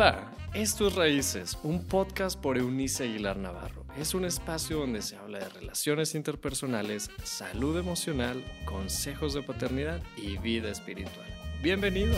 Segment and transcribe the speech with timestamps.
[0.00, 3.84] Hola, esto es Raíces, un podcast por Eunice Aguilar Navarro.
[3.98, 10.38] Es un espacio donde se habla de relaciones interpersonales, salud emocional, consejos de paternidad y
[10.38, 11.26] vida espiritual.
[11.62, 12.14] Bienvenido.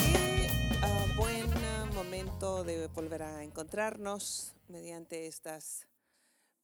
[0.00, 0.48] Qué
[0.82, 5.86] ah, buen ah, momento de volver a encontrarnos mediante estas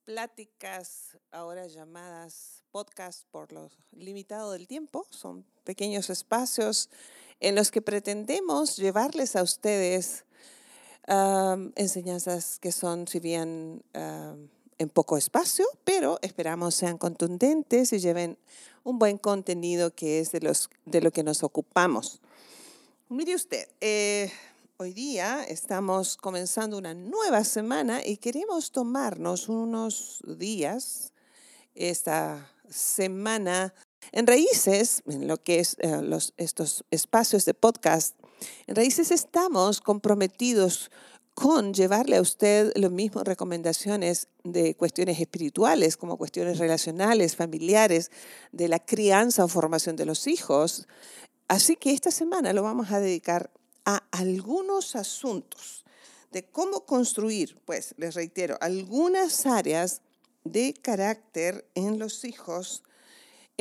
[0.02, 5.06] pláticas, ahora llamadas podcast por lo limitado del tiempo.
[5.10, 6.90] Son pequeños espacios
[7.42, 10.24] en los que pretendemos llevarles a ustedes
[11.74, 18.38] enseñanzas que son, si bien en poco espacio, pero esperamos sean contundentes y lleven
[18.84, 22.20] un buen contenido que es de, los, de lo que nos ocupamos.
[23.08, 24.32] Mire usted, eh,
[24.76, 31.12] hoy día estamos comenzando una nueva semana y queremos tomarnos unos días,
[31.74, 33.74] esta semana
[34.10, 38.16] en Raíces, en lo que es eh, los, estos espacios de podcast,
[38.66, 40.90] en Raíces estamos comprometidos
[41.34, 48.10] con llevarle a usted las mismas recomendaciones de cuestiones espirituales, como cuestiones relacionales, familiares,
[48.52, 50.86] de la crianza o formación de los hijos.
[51.48, 53.50] Así que esta semana lo vamos a dedicar
[53.84, 55.84] a algunos asuntos
[56.32, 60.02] de cómo construir, pues les reitero, algunas áreas
[60.44, 62.82] de carácter en los hijos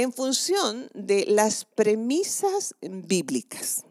[0.02, 3.86] en función de las premisas bíblicas.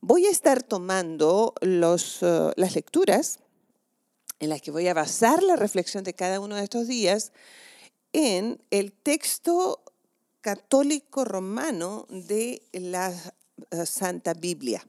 [0.00, 3.40] Voy a estar tomando uh, las lecturas
[4.38, 7.32] en las que voy a basar la reflexión de cada uno de estos días
[8.12, 9.82] en el texto
[10.40, 13.12] católico romano de la
[13.72, 14.86] uh, Santa Biblia.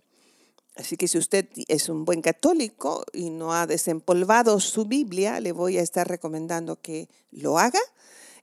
[0.76, 5.52] Así que si usted es un buen católico y no ha desempolvado su Biblia, le
[5.52, 7.82] voy a estar recomendando que lo haga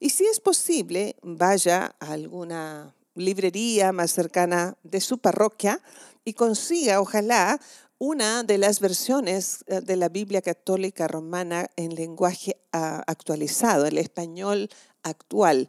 [0.00, 5.80] y si es posible, vaya a alguna librería más cercana de su parroquia
[6.24, 7.60] y consiga, ojalá,
[7.98, 13.98] una de las versiones eh, de la Biblia católica romana en lenguaje ah, actualizado, el
[13.98, 14.68] español
[15.02, 15.68] actual.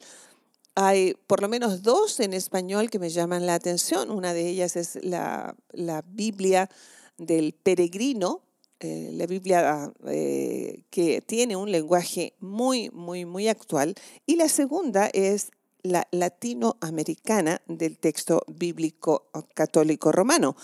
[0.75, 4.11] Hay por lo menos dos en español que me llaman la atención.
[4.11, 6.69] Una de ellas es la, la Biblia
[7.17, 8.41] del peregrino,
[8.79, 13.95] eh, la Biblia eh, que tiene un lenguaje muy, muy, muy actual.
[14.27, 15.49] Y la segunda es
[15.81, 20.55] la latinoamericana del texto bíblico católico romano.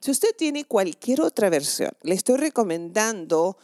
[0.00, 3.58] Si usted tiene cualquier otra versión, le estoy recomendando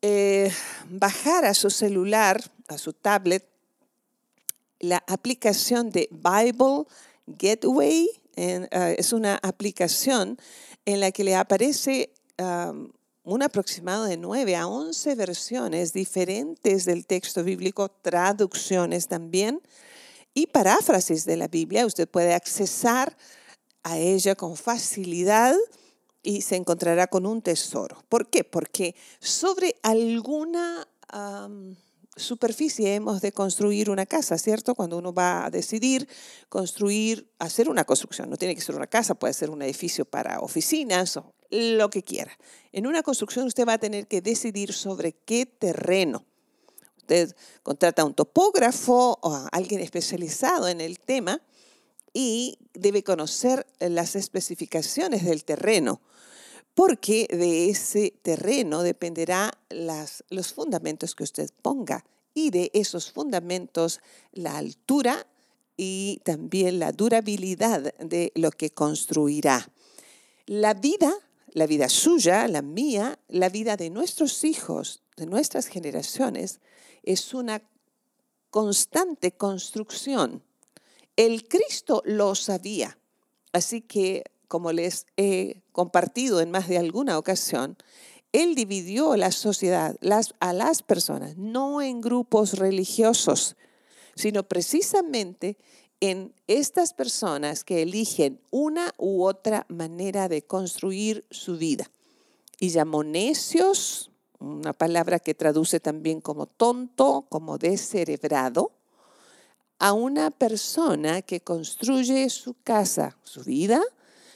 [0.00, 0.50] eh,
[0.88, 3.46] bajar a su celular, a su tablet,
[4.78, 6.86] la aplicación de Bible
[7.26, 8.08] Gateway.
[8.34, 10.38] es una aplicación
[10.86, 12.10] en la que le aparece
[13.24, 19.60] un aproximado de 9 a 11 versiones diferentes del texto bíblico, traducciones también
[20.34, 21.86] y paráfrasis de la Biblia.
[21.86, 23.16] Usted puede accesar
[23.84, 25.54] a ella con facilidad
[26.22, 28.02] y se encontrará con un tesoro.
[28.08, 28.44] ¿Por qué?
[28.44, 30.88] Porque sobre alguna
[32.16, 34.74] superficie hemos de construir una casa, ¿cierto?
[34.74, 36.08] Cuando uno va a decidir
[36.48, 40.40] construir, hacer una construcción, no tiene que ser una casa, puede ser un edificio para
[40.40, 42.36] oficinas o lo que quiera.
[42.72, 46.24] En una construcción usted va a tener que decidir sobre qué terreno.
[46.96, 51.42] Usted contrata a un topógrafo o a alguien especializado en el tema
[52.14, 56.00] y debe conocer las especificaciones del terreno,
[56.74, 62.04] porque de ese terreno dependerá las, los fundamentos que usted ponga
[62.34, 64.00] y de esos fundamentos
[64.32, 65.26] la altura
[65.76, 69.70] y también la durabilidad de lo que construirá.
[70.46, 71.12] La vida
[71.52, 76.60] la vida suya, la mía, la vida de nuestros hijos, de nuestras generaciones,
[77.02, 77.62] es una
[78.50, 80.42] constante construcción.
[81.16, 82.98] El Cristo lo sabía,
[83.52, 87.76] así que, como les he compartido en más de alguna ocasión,
[88.32, 89.96] Él dividió la sociedad
[90.40, 93.56] a las personas, no en grupos religiosos,
[94.14, 95.58] sino precisamente
[96.02, 101.88] en estas personas que eligen una u otra manera de construir su vida.
[102.58, 104.10] Y llamó necios,
[104.40, 108.72] una palabra que traduce también como tonto, como descerebrado,
[109.78, 113.80] a una persona que construye su casa, su vida,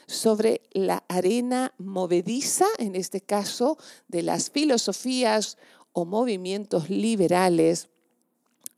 [0.06, 3.76] sobre la arena movediza, en este caso,
[4.06, 5.58] de las filosofías
[5.92, 7.88] o movimientos liberales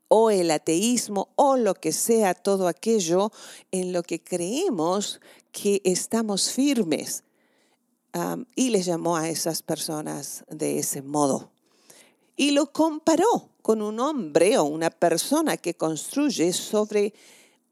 [0.08, 3.30] o el ateísmo o lo que sea todo aquello
[3.70, 5.20] en lo que creemos
[5.52, 7.24] que estamos firmes.
[8.56, 11.50] y les llamó a esas personas de ese modo.
[12.36, 17.14] Y lo comparó con un hombre o una persona que construye sobre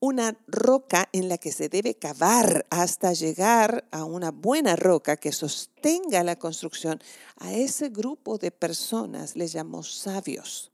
[0.01, 5.33] una roca en la que se debe cavar hasta llegar a una buena roca que
[5.33, 7.01] sostenga la construcción,
[7.39, 10.71] a ese grupo de personas le llamamos sabios,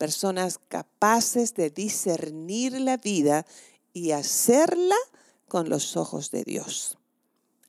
[0.00, 3.44] personas capaces de discernir la vida
[3.92, 4.96] y hacerla
[5.46, 6.96] con los ojos de Dios.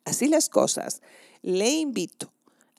[0.06, 1.01] Así las cosas,
[1.42, 2.31] le invito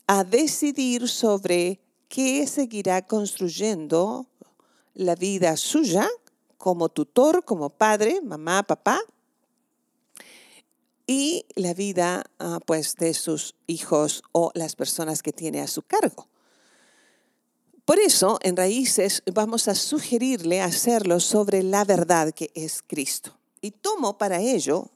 [0.07, 4.27] a decidir sobre qué seguirá construyendo
[4.95, 6.09] la vida suya
[6.57, 9.01] como tutor, como padre, mamá, papá,
[11.07, 15.83] y la vida ah, pues de sus hijos o las personas que tiene a su
[15.83, 16.32] cargo.
[17.93, 23.39] Por eso, en Raíces vamos a sugerirle hacerlo sobre la verdad que es Cristo.
[23.61, 24.89] Y tomo para ello,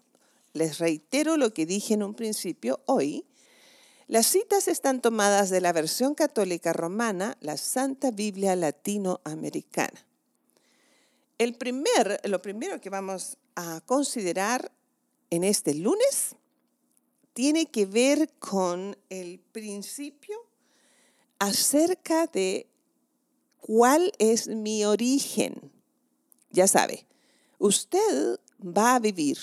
[0.55, 3.27] les reitero lo que dije en un principio hoy,
[4.07, 10.07] las citas están tomadas de la versión católica romana, la Santa Biblia Latinoamericana.
[11.37, 14.73] El primer, lo primero que vamos a considerar
[15.29, 16.35] en este lunes
[17.35, 20.39] tiene que ver con el principio
[21.39, 22.71] acerca de
[23.67, 25.73] cuál es mi origen.
[26.53, 27.05] Ya sabe,
[27.59, 29.39] usted va a vivir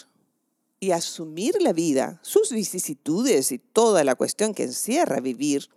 [0.79, 5.69] y asumir la vida, sus vicisitudes y toda la cuestión que encierra vivir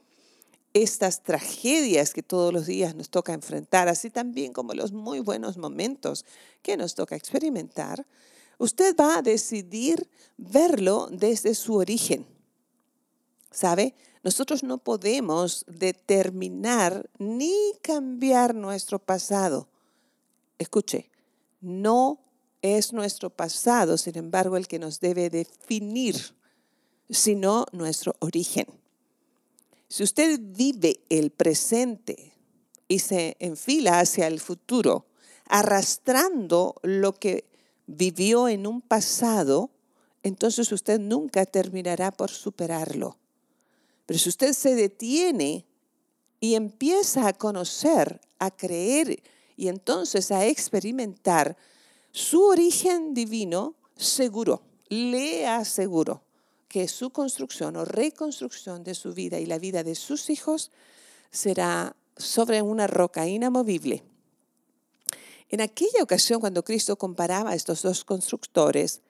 [0.74, 5.56] estas tragedias que todos los días nos toca enfrentar, así también como los muy buenos
[5.56, 6.24] momentos
[6.62, 8.06] que nos toca experimentar,
[8.58, 12.24] usted va a decidir verlo desde su origen.
[13.50, 13.96] ¿Sabe?
[14.26, 19.68] Nosotros no podemos determinar ni cambiar nuestro pasado.
[20.58, 21.12] Escuche,
[21.60, 22.18] no
[22.60, 26.16] es nuestro pasado, sin embargo, el que nos debe definir,
[27.08, 28.66] sino nuestro origen.
[29.86, 32.32] Si usted vive el presente
[32.88, 35.06] y se enfila hacia el futuro,
[35.44, 37.44] arrastrando lo que
[37.86, 39.70] vivió en un pasado,
[40.24, 43.18] entonces usted nunca terminará por superarlo.
[44.06, 45.66] Pero si usted se detiene
[46.40, 49.22] y empieza a conocer, a creer
[49.56, 51.56] y entonces a experimentar
[52.12, 56.22] su origen divino, seguro, le aseguro
[56.68, 60.70] que su construcción o reconstrucción de su vida y la vida de sus hijos
[61.30, 64.02] será sobre una roca inamovible.
[65.48, 69.00] En aquella ocasión, cuando Cristo comparaba a estos dos constructores,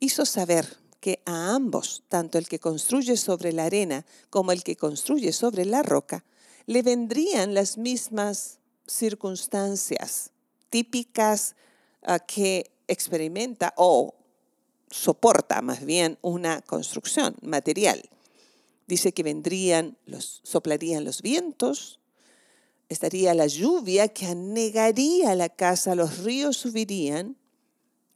[0.00, 4.76] hizo saber que a ambos, tanto el que construye sobre la arena como el que
[4.76, 6.24] construye sobre la roca,
[6.66, 10.32] le vendrían las mismas circunstancias
[10.70, 11.54] típicas
[12.02, 14.14] ah, que experimenta o
[14.90, 18.08] soporta más bien una construcción material.
[18.86, 22.00] Dice que vendrían, los, soplarían los vientos,
[22.88, 27.36] estaría la lluvia que anegaría la casa, los ríos subirían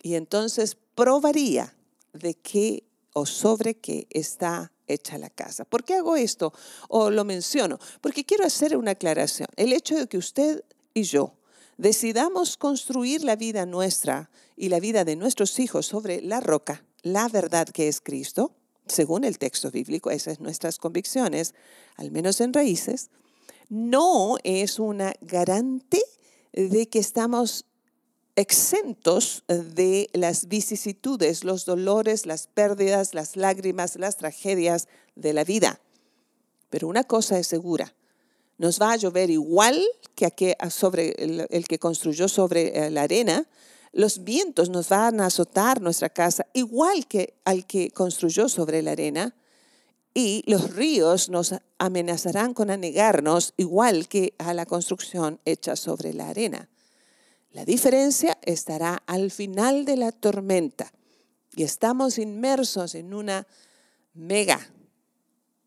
[0.03, 1.75] y entonces probaría
[2.13, 5.65] de qué o sobre qué está hecha la casa.
[5.65, 6.53] ¿Por qué hago esto
[6.89, 7.79] o lo menciono?
[8.01, 9.49] Porque quiero hacer una aclaración.
[9.57, 10.65] El hecho de que usted
[10.95, 11.35] y yo
[11.77, 17.29] decidamos construir la vida nuestra y la vida de nuestros hijos sobre la roca, la
[17.29, 18.55] verdad que es Cristo,
[18.87, 21.55] según el texto bíblico, esas son nuestras convicciones,
[21.97, 23.11] al menos en raíces,
[23.69, 26.03] no es una garante
[26.53, 27.65] de que estamos
[28.37, 35.81] exentos de las vicisitudes, los dolores, las pérdidas, las lágrimas, las tragedias de la vida.
[36.71, 37.95] Pero una cosa es segura,
[38.59, 39.85] nos va a llover igual
[40.15, 43.47] que sobre el, que construyó sobre eh, la arena,
[43.93, 48.93] los vientos nos van a azotar nuestra casa igual que al que construyó sobre la
[48.93, 49.35] arena
[50.15, 56.29] y los ríos nos amenazarán con anegarnos igual que a la construcción hecha sobre la
[56.29, 56.69] arena.
[57.53, 60.91] La diferencia estará al final de la tormenta
[61.55, 63.47] y estamos inmersos en una
[64.15, 64.59] mega,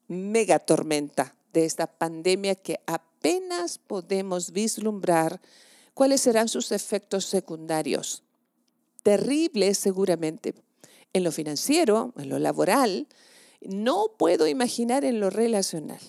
[0.07, 5.39] mega tormenta de esta pandemia que apenas podemos vislumbrar
[5.93, 8.23] cuáles serán sus efectos secundarios.
[9.03, 10.55] Terribles seguramente
[11.13, 13.07] en lo financiero, en lo laboral,
[13.61, 15.99] no puedo imaginar en lo relacional.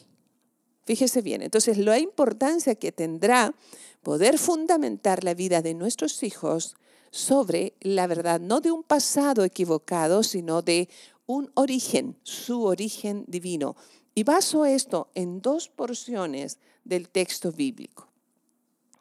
[0.85, 3.55] Fíjese bien, entonces la importancia que tendrá
[4.07, 6.77] poder fundamentar la vida de nuestros hijos
[7.11, 10.89] sobre la verdad, no de un pasado equivocado, sino de
[11.27, 13.75] un origen, su origen divino,
[14.15, 18.07] y baso esto en dos porciones del texto bíblico.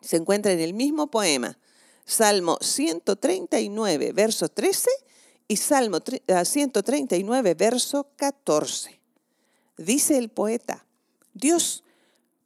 [0.02, 1.56] Se encuentra en el mismo poema,
[2.04, 4.90] Salmo 139, verso 13
[5.48, 9.00] y Salmo 139, ah, verso 14.
[9.78, 10.84] Dice el poeta,
[11.36, 11.84] Dios,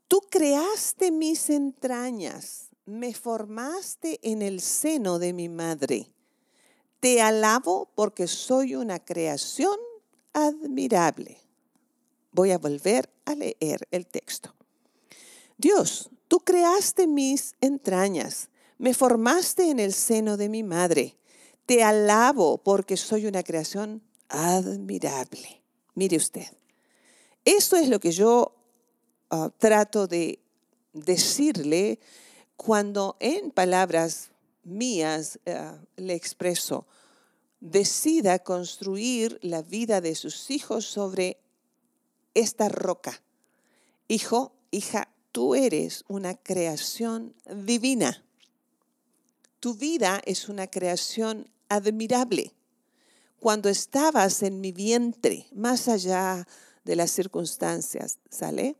[0.10, 6.12] tú creaste mis entrañas, me formaste en el seno de mi madre.
[7.00, 9.78] Te alabo porque soy una creación
[10.34, 11.38] admirable.
[12.32, 14.54] Voy a volver a leer el texto.
[15.58, 18.50] Dios, tú creaste mis entrañas,
[18.80, 21.18] me formaste en el seno de mi madre.
[21.68, 25.62] Te alabo porque soy una creación admirable.
[25.94, 26.48] Mire usted,
[27.46, 28.59] esto es lo que yo
[29.30, 30.40] ah, trato de
[30.94, 32.00] decirle
[32.56, 34.32] cuando en palabras
[34.64, 36.86] mías eh, le expreso,
[37.60, 41.38] decida construir la vida de sus hijos sobre
[42.34, 43.22] esta roca.
[44.08, 48.24] Hijo, hija, tú eres una creación divina.
[49.60, 52.54] Tu vida es una creación admirable.
[53.40, 56.48] Cuando estabas en mi vientre, más allá
[56.84, 58.76] de las circunstancias, ¿sale?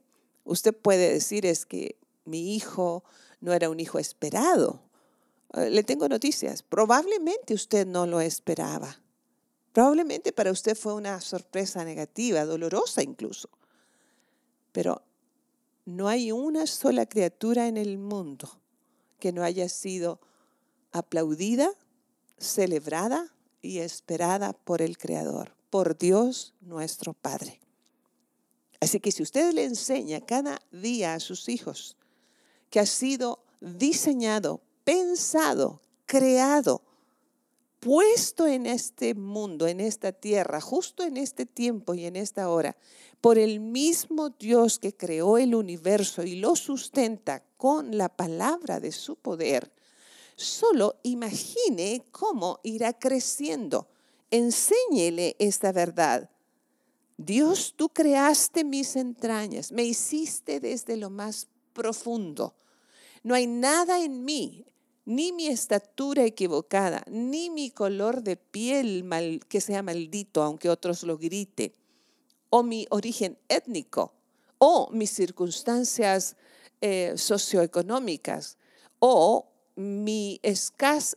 [0.50, 3.04] Usted puede decir es que mi hijo
[3.40, 4.82] no era un hijo esperado.
[5.54, 6.64] Eh, le tengo noticias.
[6.64, 9.00] Probablemente usted no lo esperaba.
[9.74, 13.48] Probablemente para usted fue una sorpresa negativa, dolorosa incluso.
[14.72, 15.04] Pero
[15.86, 18.50] no hay una sola criatura en el mundo
[19.20, 20.20] que no haya sido
[20.92, 21.70] aplaudida,
[22.40, 27.60] celebrada y esperada por el Creador, por Dios nuestro Padre.
[28.80, 31.98] Así que si usted le enseña cada día a sus hijos
[32.70, 36.82] que ha sido diseñado, pensado, creado,
[37.80, 42.76] puesto en este mundo, en esta tierra, justo en este tiempo y en esta hora,
[43.22, 48.92] por el mismo Dios que creó el universo y lo sustenta con la palabra de
[48.92, 49.72] su poder,
[50.36, 53.88] solo imagine cómo irá creciendo.
[54.32, 56.30] Enséñele esta verdad.
[57.22, 62.56] Dios, tú creaste mis entrañas, me hiciste desde lo más profundo.
[63.24, 64.66] No hay nada en mí,
[65.04, 71.04] ni mi estatura equivocada, ni mi color de piel mal, que sea maldito, aunque otros
[71.04, 71.74] lo griten,
[72.50, 74.14] o mi origen étnico,
[74.58, 76.38] o mis circunstancias
[76.80, 78.58] eh, socioeconómicas,
[79.00, 79.46] o
[79.76, 80.40] mi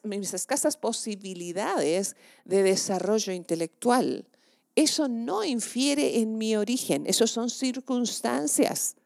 [0.03, 4.27] mis escasas posibilidades de desarrollo intelectual.
[4.75, 8.97] Eso no infiere en mi origen, eso son circunstancias.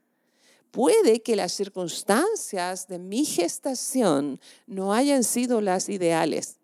[0.70, 6.58] Puede que las circunstancias de mi gestación no hayan sido las ideales.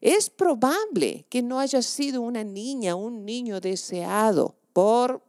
[0.00, 5.22] Es probable que no haya sido una niña, un niño deseado por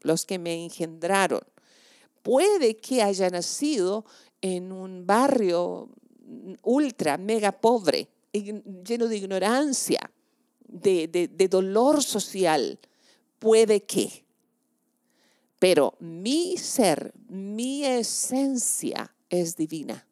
[0.00, 1.42] los que me engendraron.
[2.22, 4.04] Puede que haya nacido
[4.42, 5.88] en un barrio
[6.62, 10.10] ultra, mega pobre, lleno de ignorancia,
[10.68, 12.78] de, de dolor social.
[13.38, 14.24] Puede que.
[15.58, 20.06] Pero mi ser, mi esencia es divina.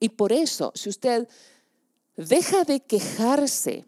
[0.00, 1.26] Y por eso, si usted
[2.16, 3.84] deja de quejarse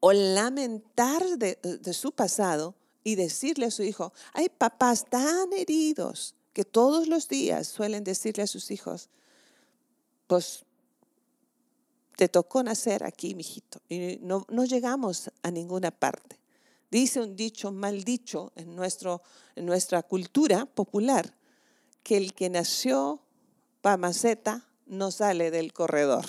[0.00, 1.58] o lamentar de,
[1.92, 7.66] su pasado y decirle a su hijo, hay papás tan heridos que todos los días
[7.66, 9.08] suelen decirle a sus hijos,
[10.26, 10.64] pues
[12.16, 16.40] te tocó nacer aquí, mijito, y no, llegamos a ninguna parte.
[16.90, 19.22] Dice un dicho mal dicho en, nuestro,
[19.54, 21.34] en nuestra cultura popular,
[22.02, 23.20] que el que nació
[23.82, 26.24] para maceta no sale del corredor.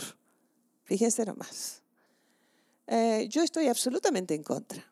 [0.84, 1.82] Fíjense nomás.
[2.88, 4.84] Eh, yo estoy absolutamente en contra.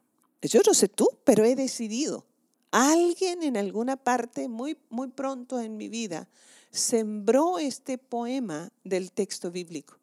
[0.41, 2.25] Yo no sé tú, pero he decidido.
[2.71, 6.27] Alguien en alguna parte, muy, muy pronto en mi vida,
[6.71, 9.97] sembró este poema del texto bíblico.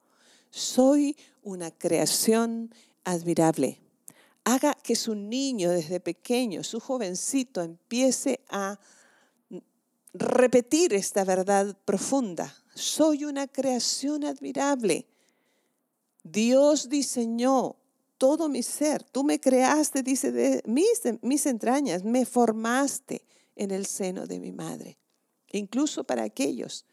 [0.53, 3.83] Soy una creación admirable
[4.45, 8.79] haga que su niño desde pequeño, su jovencito, empiece a
[10.13, 12.55] repetir esta verdad profunda.
[12.75, 15.07] Soy una creación admirable.
[16.25, 17.77] Dios diseñó
[18.19, 19.03] todo mi ser.
[19.05, 23.25] Tú me creaste, dice, de mis, mis entrañas, me formaste
[23.57, 24.99] en el seno de mi madre.
[25.53, 26.85] Incluso para aquellos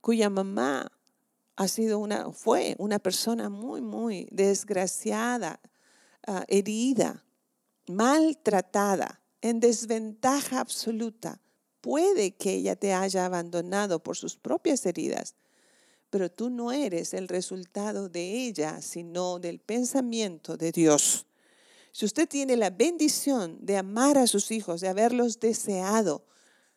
[0.00, 0.90] cuya mamá
[1.56, 5.60] ha sido una, fue una persona muy, muy desgraciada,
[6.26, 7.24] Ah, herida,
[7.88, 11.40] maltratada, en desventaja absoluta.
[11.80, 15.34] Puede que ella te haya abandonado por sus propias heridas,
[16.10, 21.26] pero tú no eres el resultado de ella, sino del pensamiento de Dios.
[21.90, 26.26] Si usted tiene la bendición de amar a sus hijos, de haberlos deseado,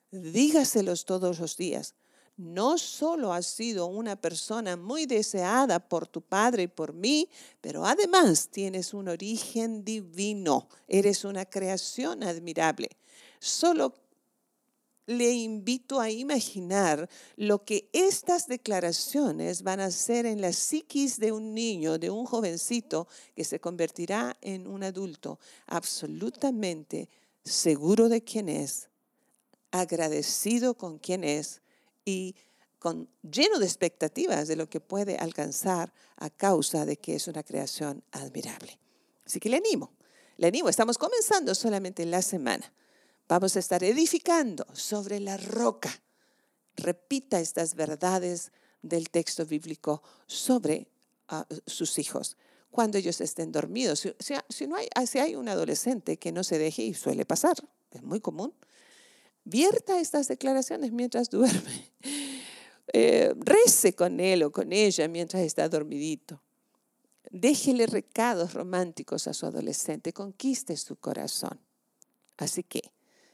[0.09, 1.95] dígaselos todos los días
[2.37, 7.29] no solo has sido una persona muy deseada por tu Padre y por mí,
[7.61, 12.89] pero además tienes un origen divino, eres una creación admirable.
[13.39, 13.93] Solo
[15.05, 21.31] le invito a imaginar lo que estas declaraciones van a hacer en la psiquis de
[21.31, 27.09] un niño, de un jovencito que se convertirá en un adulto absolutamente
[27.43, 28.89] seguro de quién es,
[29.71, 31.62] agradecido con quién es
[32.05, 32.35] y
[32.79, 37.43] con, lleno de expectativas de lo que puede alcanzar a causa de que es una
[37.43, 38.77] creación admirable.
[39.25, 39.93] Así que le animo,
[40.37, 42.73] le animo, estamos comenzando solamente la semana
[43.27, 45.89] Vamos a estar edificando sobre la roca.
[46.75, 50.87] Repita estas verdades del texto bíblico sobre
[51.29, 52.37] ah, sus hijos
[52.69, 54.07] cuando ellos estén dormidos.
[54.49, 57.55] Si, no hay, si hay un adolescente que no se deje, y suele pasar,
[57.91, 58.53] es muy común,
[59.43, 61.91] vierta estas declaraciones mientras duerme.
[62.95, 66.43] Eh, rece con él o con ella mientras está dormidito.
[67.31, 71.59] Déjele recados románticos a su adolescente, conquiste su corazón.
[72.37, 72.91] Así que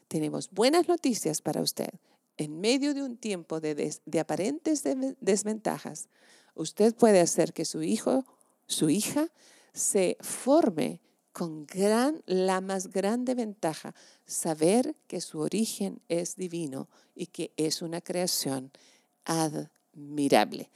[0.08, 1.90] tenemos buenas noticias para usted.
[2.38, 4.84] En medio de un tiempo de, aparentes
[5.20, 6.08] desventajas,
[6.56, 8.26] usted puede hacer que su hijo,
[8.68, 9.28] su hija,
[9.74, 11.02] se forme
[11.32, 13.94] con gran, la más grande ventaja,
[14.26, 18.72] saber que su origen es divino y que es una creación
[19.26, 20.70] admirable.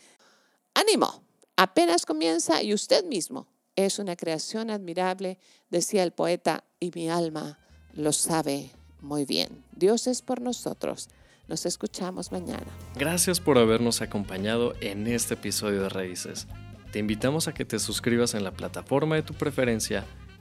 [0.73, 1.23] Ánimo,
[1.55, 7.57] apenas comienza y usted mismo es una creación admirable, decía el poeta, y mi alma
[7.93, 9.63] lo sabe muy bien.
[9.75, 11.09] Dios es por nosotros.
[11.47, 12.67] Nos escuchamos mañana.
[12.95, 16.47] Gracias por habernos acompañado en este episodio de Raíces.
[16.91, 20.05] Te invitamos a que te suscribas en la plataforma de tu preferencia